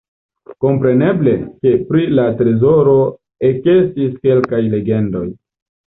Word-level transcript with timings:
Kompreneble, 0.63 1.35
ke 1.67 1.75
pri 1.91 2.09
la 2.21 2.27
trezoro 2.41 2.99
ekestis 3.53 4.21
kelkaj 4.27 4.67
legendoj. 4.77 5.27